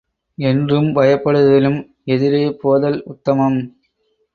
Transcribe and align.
என்றும் 0.37 0.87
பயப்படுவதிலும் 0.95 1.79
எதிரே 2.05 2.51
போதல் 2.51 3.01
உத்தமம். 3.05 3.59